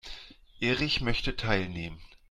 [0.61, 2.01] Erich möchte teilnehmen.